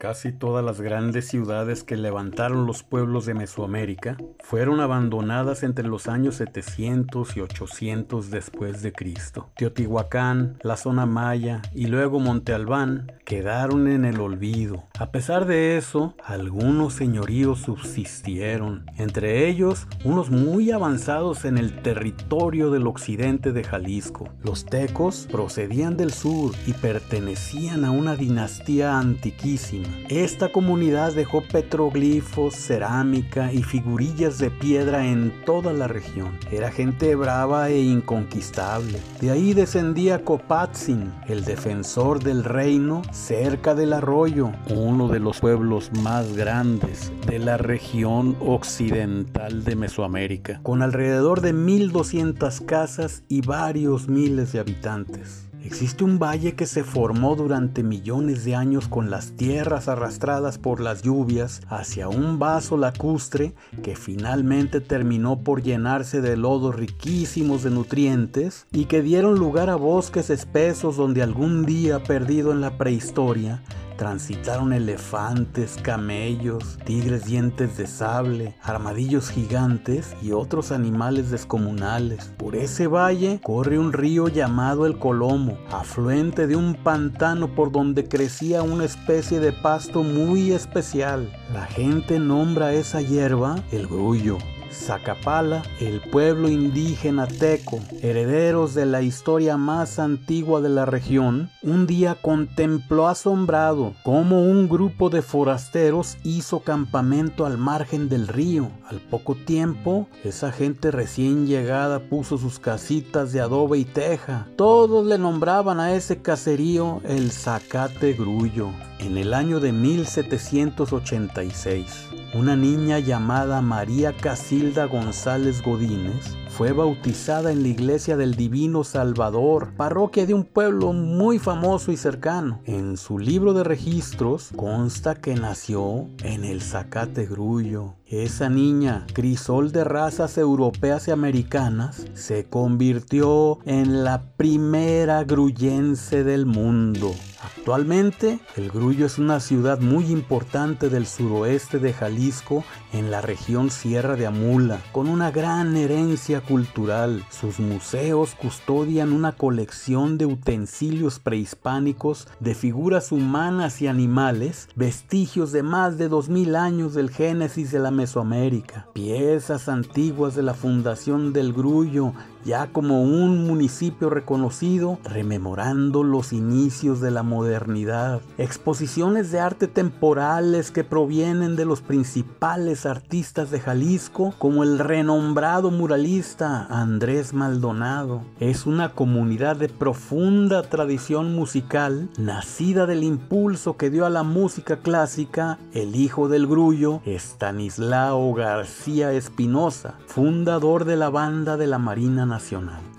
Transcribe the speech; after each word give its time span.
Casi 0.00 0.32
todas 0.32 0.64
las 0.64 0.80
grandes 0.80 1.28
ciudades 1.28 1.84
que 1.84 1.94
levantaron 1.94 2.64
los 2.64 2.82
pueblos 2.82 3.26
de 3.26 3.34
Mesoamérica 3.34 4.16
fueron 4.42 4.80
abandonadas 4.80 5.62
entre 5.62 5.86
los 5.86 6.08
años 6.08 6.36
700 6.36 7.36
y 7.36 7.40
800 7.42 8.30
después 8.30 8.80
de 8.80 8.92
Cristo. 8.92 9.50
Teotihuacán, 9.56 10.56
la 10.62 10.78
zona 10.78 11.04
maya 11.04 11.60
y 11.74 11.88
luego 11.88 12.18
Monte 12.18 12.54
Albán 12.54 13.12
quedaron 13.26 13.88
en 13.88 14.06
el 14.06 14.22
olvido. 14.22 14.84
A 14.98 15.12
pesar 15.12 15.44
de 15.44 15.76
eso, 15.76 16.14
algunos 16.24 16.94
señoríos 16.94 17.60
subsistieron, 17.60 18.86
entre 18.96 19.48
ellos 19.48 19.86
unos 20.02 20.30
muy 20.30 20.70
avanzados 20.70 21.44
en 21.44 21.58
el 21.58 21.82
territorio 21.82 22.70
del 22.70 22.86
occidente 22.86 23.52
de 23.52 23.64
Jalisco. 23.64 24.30
Los 24.42 24.64
tecos 24.64 25.28
procedían 25.30 25.98
del 25.98 26.14
sur 26.14 26.54
y 26.66 26.72
pertenecían 26.72 27.84
a 27.84 27.90
una 27.90 28.16
dinastía 28.16 28.98
antiquísima. 28.98 29.89
Esta 30.08 30.50
comunidad 30.50 31.12
dejó 31.14 31.42
petroglifos, 31.42 32.54
cerámica 32.54 33.52
y 33.52 33.62
figurillas 33.62 34.38
de 34.38 34.50
piedra 34.50 35.06
en 35.06 35.32
toda 35.44 35.72
la 35.72 35.86
región. 35.86 36.38
Era 36.50 36.70
gente 36.70 37.14
brava 37.14 37.68
e 37.70 37.80
inconquistable. 37.80 38.98
De 39.20 39.30
ahí 39.30 39.54
descendía 39.54 40.24
Copatzin, 40.24 41.12
el 41.28 41.44
defensor 41.44 42.22
del 42.22 42.44
reino 42.44 43.02
cerca 43.12 43.74
del 43.74 43.92
arroyo, 43.92 44.52
uno 44.68 45.08
de 45.08 45.20
los 45.20 45.40
pueblos 45.40 45.90
más 46.02 46.34
grandes 46.34 47.12
de 47.26 47.38
la 47.38 47.56
región 47.56 48.36
occidental 48.40 49.64
de 49.64 49.76
Mesoamérica, 49.76 50.60
con 50.62 50.82
alrededor 50.82 51.40
de 51.40 51.52
1200 51.52 52.60
casas 52.62 53.22
y 53.28 53.42
varios 53.42 54.08
miles 54.08 54.52
de 54.52 54.60
habitantes. 54.60 55.49
Existe 55.62 56.04
un 56.04 56.18
valle 56.18 56.54
que 56.54 56.64
se 56.64 56.84
formó 56.84 57.36
durante 57.36 57.82
millones 57.82 58.44
de 58.44 58.54
años 58.54 58.88
con 58.88 59.10
las 59.10 59.32
tierras 59.32 59.88
arrastradas 59.88 60.56
por 60.56 60.80
las 60.80 61.02
lluvias 61.02 61.60
hacia 61.68 62.08
un 62.08 62.38
vaso 62.38 62.78
lacustre 62.78 63.52
que 63.82 63.94
finalmente 63.94 64.80
terminó 64.80 65.40
por 65.40 65.62
llenarse 65.62 66.22
de 66.22 66.36
lodos 66.36 66.76
riquísimos 66.76 67.62
de 67.62 67.70
nutrientes 67.70 68.66
y 68.72 68.86
que 68.86 69.02
dieron 69.02 69.38
lugar 69.38 69.68
a 69.68 69.76
bosques 69.76 70.30
espesos 70.30 70.96
donde 70.96 71.22
algún 71.22 71.66
día 71.66 72.02
perdido 72.02 72.52
en 72.52 72.62
la 72.62 72.78
prehistoria 72.78 73.62
transitaron 74.00 74.72
elefantes, 74.72 75.76
camellos, 75.82 76.78
tigres 76.86 77.26
dientes 77.26 77.76
de 77.76 77.86
sable, 77.86 78.56
armadillos 78.62 79.28
gigantes 79.28 80.16
y 80.22 80.32
otros 80.32 80.72
animales 80.72 81.30
descomunales. 81.30 82.32
Por 82.38 82.56
ese 82.56 82.86
valle 82.86 83.42
corre 83.42 83.78
un 83.78 83.92
río 83.92 84.28
llamado 84.28 84.86
el 84.86 84.98
Colomo, 84.98 85.58
afluente 85.70 86.46
de 86.46 86.56
un 86.56 86.76
pantano 86.76 87.54
por 87.54 87.72
donde 87.72 88.08
crecía 88.08 88.62
una 88.62 88.86
especie 88.86 89.38
de 89.38 89.52
pasto 89.52 90.02
muy 90.02 90.52
especial. 90.52 91.30
La 91.52 91.66
gente 91.66 92.18
nombra 92.18 92.72
esa 92.72 93.02
hierba 93.02 93.62
el 93.70 93.86
grullo. 93.86 94.38
Zacapala, 94.72 95.62
el 95.80 96.00
pueblo 96.00 96.48
indígena 96.48 97.26
teco, 97.26 97.80
herederos 98.02 98.74
de 98.74 98.86
la 98.86 99.02
historia 99.02 99.56
más 99.56 99.98
antigua 99.98 100.60
de 100.60 100.68
la 100.68 100.86
región, 100.86 101.50
un 101.62 101.86
día 101.86 102.16
contempló 102.20 103.08
asombrado 103.08 103.94
cómo 104.04 104.42
un 104.42 104.68
grupo 104.68 105.10
de 105.10 105.22
forasteros 105.22 106.16
hizo 106.22 106.60
campamento 106.60 107.46
al 107.46 107.58
margen 107.58 108.08
del 108.08 108.28
río. 108.28 108.70
Al 108.88 109.00
poco 109.00 109.34
tiempo, 109.34 110.08
esa 110.24 110.52
gente 110.52 110.90
recién 110.90 111.46
llegada 111.46 112.00
puso 112.00 112.38
sus 112.38 112.58
casitas 112.58 113.32
de 113.32 113.40
adobe 113.40 113.78
y 113.78 113.84
teja. 113.84 114.46
Todos 114.56 115.06
le 115.06 115.18
nombraban 115.18 115.80
a 115.80 115.94
ese 115.94 116.22
caserío 116.22 117.00
el 117.04 117.32
Zacate 117.32 118.12
Grullo. 118.12 118.70
En 119.00 119.16
el 119.16 119.32
año 119.32 119.60
de 119.60 119.72
1786, 119.72 122.08
una 122.34 122.54
niña 122.54 122.98
llamada 122.98 123.62
María 123.62 124.12
Casilda 124.60 124.84
González 124.84 125.62
Godínez 125.62 126.36
fue 126.50 126.72
bautizada 126.72 127.50
en 127.50 127.62
la 127.62 127.68
iglesia 127.68 128.18
del 128.18 128.34
Divino 128.34 128.84
Salvador, 128.84 129.72
parroquia 129.74 130.26
de 130.26 130.34
un 130.34 130.44
pueblo 130.44 130.92
muy 130.92 131.38
famoso 131.38 131.92
y 131.92 131.96
cercano. 131.96 132.60
En 132.66 132.98
su 132.98 133.18
libro 133.18 133.54
de 133.54 133.64
registros 133.64 134.50
consta 134.54 135.14
que 135.14 135.34
nació 135.34 136.08
en 136.22 136.44
el 136.44 136.60
Zacate 136.60 137.24
Grullo. 137.24 137.94
Esa 138.10 138.48
niña, 138.48 139.06
crisol 139.12 139.70
de 139.70 139.84
razas 139.84 140.36
europeas 140.36 141.06
y 141.06 141.12
americanas, 141.12 142.08
se 142.14 142.44
convirtió 142.44 143.60
en 143.66 144.02
la 144.02 144.22
primera 144.36 145.22
grullense 145.22 146.24
del 146.24 146.44
mundo. 146.44 147.14
Actualmente, 147.42 148.38
El 148.56 148.70
Grullo 148.70 149.06
es 149.06 149.18
una 149.18 149.40
ciudad 149.40 149.80
muy 149.80 150.06
importante 150.06 150.90
del 150.90 151.06
suroeste 151.06 151.78
de 151.78 151.94
Jalisco 151.94 152.64
en 152.92 153.10
la 153.10 153.22
región 153.22 153.70
Sierra 153.70 154.16
de 154.16 154.26
Amula, 154.26 154.82
con 154.92 155.08
una 155.08 155.30
gran 155.30 155.74
herencia 155.76 156.42
cultural. 156.42 157.24
Sus 157.30 157.58
museos 157.58 158.34
custodian 158.34 159.12
una 159.12 159.32
colección 159.32 160.18
de 160.18 160.26
utensilios 160.26 161.18
prehispánicos, 161.18 162.28
de 162.40 162.54
figuras 162.54 163.10
humanas 163.10 163.80
y 163.80 163.86
animales, 163.86 164.68
vestigios 164.74 165.50
de 165.52 165.62
más 165.62 165.96
de 165.96 166.08
2000 166.08 166.56
años 166.56 166.92
del 166.92 167.08
génesis 167.08 167.70
de 167.70 167.78
la 167.78 167.90
Mesoamérica, 168.00 168.86
piezas 168.94 169.68
antiguas 169.68 170.34
de 170.34 170.42
la 170.42 170.54
fundación 170.54 171.34
del 171.34 171.52
Grullo 171.52 172.14
ya 172.44 172.68
como 172.68 173.02
un 173.02 173.46
municipio 173.46 174.10
reconocido, 174.10 174.98
rememorando 175.04 176.02
los 176.02 176.32
inicios 176.32 177.00
de 177.00 177.10
la 177.10 177.22
modernidad, 177.22 178.20
exposiciones 178.38 179.30
de 179.30 179.40
arte 179.40 179.66
temporales 179.66 180.70
que 180.70 180.84
provienen 180.84 181.56
de 181.56 181.64
los 181.64 181.80
principales 181.80 182.86
artistas 182.86 183.50
de 183.50 183.60
Jalisco, 183.60 184.34
como 184.38 184.62
el 184.62 184.78
renombrado 184.78 185.70
muralista 185.70 186.66
Andrés 186.70 187.34
Maldonado. 187.34 188.22
Es 188.38 188.66
una 188.66 188.90
comunidad 188.90 189.56
de 189.56 189.68
profunda 189.68 190.62
tradición 190.62 191.34
musical, 191.34 192.08
nacida 192.18 192.86
del 192.86 193.04
impulso 193.04 193.76
que 193.76 193.90
dio 193.90 194.06
a 194.06 194.10
la 194.10 194.22
música 194.22 194.78
clásica 194.78 195.58
el 195.72 195.96
hijo 195.96 196.28
del 196.28 196.46
grullo, 196.46 197.00
Estanislao 197.04 198.32
García 198.34 199.12
Espinosa, 199.12 199.94
fundador 200.06 200.84
de 200.84 200.96
la 200.96 201.10
banda 201.10 201.56
de 201.56 201.66
la 201.66 201.78
Marina 201.78 202.26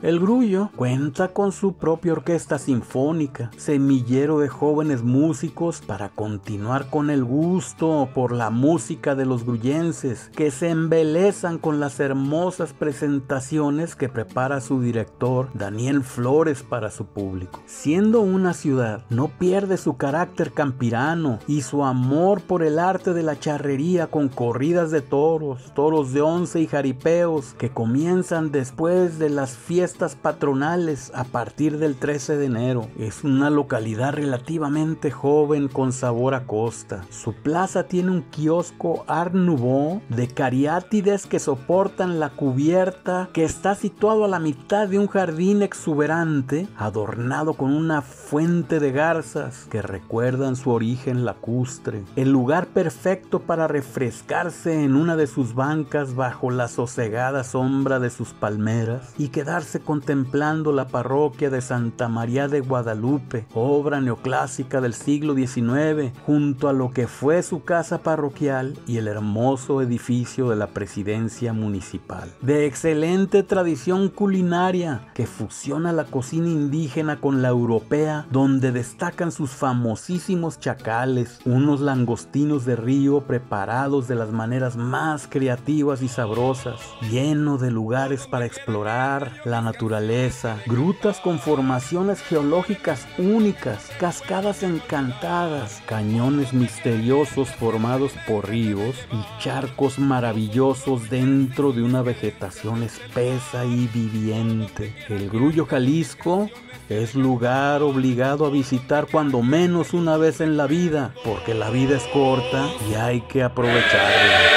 El 0.01 0.19
Grullo 0.19 0.69
cuenta 0.75 1.29
con 1.29 1.51
su 1.51 1.73
propia 1.73 2.13
orquesta 2.13 2.57
sinfónica, 2.57 3.51
semillero 3.55 4.39
de 4.39 4.49
jóvenes 4.49 5.03
músicos 5.03 5.81
para 5.81 6.09
continuar 6.09 6.89
con 6.89 7.09
el 7.09 7.23
gusto 7.23 8.09
por 8.13 8.31
la 8.31 8.49
música 8.49 9.15
de 9.15 9.25
los 9.25 9.45
grullenses, 9.45 10.29
que 10.35 10.51
se 10.51 10.69
embelezan 10.69 11.59
con 11.59 11.79
las 11.79 11.99
hermosas 11.99 12.73
presentaciones 12.73 13.95
que 13.95 14.09
prepara 14.09 14.59
su 14.59 14.81
director 14.81 15.49
Daniel 15.53 16.03
Flores 16.03 16.63
para 16.63 16.89
su 16.91 17.05
público. 17.05 17.61
Siendo 17.65 18.21
una 18.21 18.53
ciudad, 18.53 19.05
no 19.09 19.27
pierde 19.27 19.77
su 19.77 19.97
carácter 19.97 20.51
campirano 20.51 21.39
y 21.47 21.61
su 21.61 21.83
amor 21.83 22.41
por 22.41 22.63
el 22.63 22.79
arte 22.79 23.13
de 23.13 23.23
la 23.23 23.39
charrería 23.39 24.07
con 24.07 24.29
corridas 24.29 24.91
de 24.91 25.01
toros, 25.01 25.71
toros 25.73 26.11
de 26.11 26.21
once 26.21 26.59
y 26.59 26.67
jaripeos 26.67 27.53
que 27.53 27.69
comienzan 27.69 28.51
después 28.51 29.19
de 29.21 29.29
las 29.29 29.55
fiestas 29.55 30.15
patronales 30.15 31.11
a 31.13 31.23
partir 31.23 31.77
del 31.77 31.95
13 31.95 32.37
de 32.37 32.45
enero. 32.47 32.87
Es 32.97 33.23
una 33.23 33.51
localidad 33.51 34.13
relativamente 34.13 35.11
joven 35.11 35.67
con 35.67 35.93
sabor 35.93 36.33
a 36.33 36.47
costa. 36.47 37.05
Su 37.11 37.33
plaza 37.33 37.83
tiene 37.83 38.09
un 38.09 38.23
kiosco 38.23 39.05
Art 39.07 39.35
Nouveau 39.35 40.01
de 40.09 40.27
cariátides 40.27 41.27
que 41.27 41.39
soportan 41.39 42.19
la 42.19 42.31
cubierta 42.31 43.29
que 43.31 43.43
está 43.43 43.75
situado 43.75 44.25
a 44.25 44.27
la 44.27 44.39
mitad 44.39 44.87
de 44.87 44.97
un 44.97 45.07
jardín 45.07 45.61
exuberante 45.61 46.67
adornado 46.75 47.53
con 47.53 47.71
una 47.73 48.01
fuente 48.01 48.79
de 48.79 48.91
garzas 48.91 49.67
que 49.69 49.83
recuerdan 49.83 50.55
su 50.55 50.71
origen 50.71 51.25
lacustre. 51.25 52.03
El 52.15 52.31
lugar 52.31 52.67
perfecto 52.67 53.39
para 53.39 53.67
refrescarse 53.67 54.83
en 54.83 54.95
una 54.95 55.15
de 55.15 55.27
sus 55.27 55.53
bancas 55.53 56.15
bajo 56.15 56.49
la 56.49 56.67
sosegada 56.67 57.43
sombra 57.43 57.99
de 57.99 58.09
sus 58.09 58.33
palmeras 58.33 59.10
y 59.17 59.29
quedarse 59.29 59.79
contemplando 59.79 60.71
la 60.71 60.87
parroquia 60.87 61.49
de 61.49 61.61
Santa 61.61 62.07
María 62.07 62.47
de 62.47 62.61
Guadalupe, 62.61 63.45
obra 63.53 64.01
neoclásica 64.01 64.81
del 64.81 64.93
siglo 64.93 65.35
XIX, 65.35 66.11
junto 66.25 66.69
a 66.69 66.73
lo 66.73 66.91
que 66.91 67.07
fue 67.07 67.43
su 67.43 67.63
casa 67.63 67.99
parroquial 67.99 68.77
y 68.87 68.97
el 68.97 69.07
hermoso 69.07 69.81
edificio 69.81 70.49
de 70.49 70.55
la 70.55 70.67
presidencia 70.67 71.53
municipal. 71.53 72.31
De 72.41 72.65
excelente 72.65 73.43
tradición 73.43 74.09
culinaria 74.09 75.09
que 75.13 75.27
fusiona 75.27 75.91
la 75.93 76.05
cocina 76.05 76.47
indígena 76.47 77.19
con 77.19 77.41
la 77.41 77.49
europea, 77.49 78.25
donde 78.31 78.71
destacan 78.71 79.31
sus 79.31 79.51
famosísimos 79.51 80.59
chacales, 80.59 81.39
unos 81.45 81.81
langostinos 81.81 82.65
de 82.65 82.75
río 82.75 83.21
preparados 83.21 84.07
de 84.07 84.15
las 84.15 84.31
maneras 84.31 84.75
más 84.77 85.27
creativas 85.27 86.01
y 86.01 86.07
sabrosas, 86.07 86.79
lleno 87.09 87.57
de 87.57 87.71
lugares 87.71 88.27
para 88.27 88.45
explorar 88.45 89.00
la 89.45 89.61
naturaleza, 89.61 90.57
grutas 90.67 91.19
con 91.19 91.39
formaciones 91.39 92.21
geológicas 92.21 93.07
únicas, 93.17 93.89
cascadas 93.99 94.61
encantadas, 94.61 95.81
cañones 95.87 96.53
misteriosos 96.53 97.49
formados 97.49 98.11
por 98.27 98.47
ríos 98.47 98.95
y 99.11 99.41
charcos 99.41 99.97
maravillosos 99.97 101.09
dentro 101.09 101.71
de 101.71 101.81
una 101.81 102.03
vegetación 102.03 102.83
espesa 102.83 103.65
y 103.65 103.87
viviente. 103.87 104.95
El 105.09 105.31
Grullo 105.31 105.65
Jalisco 105.65 106.49
es 106.87 107.15
lugar 107.15 107.81
obligado 107.81 108.45
a 108.45 108.51
visitar 108.51 109.07
cuando 109.11 109.41
menos 109.41 109.93
una 109.93 110.17
vez 110.17 110.41
en 110.41 110.57
la 110.57 110.67
vida, 110.67 111.15
porque 111.25 111.55
la 111.55 111.71
vida 111.71 111.97
es 111.97 112.03
corta 112.13 112.69
y 112.87 112.93
hay 112.93 113.21
que 113.21 113.41
aprovecharla. 113.41 114.50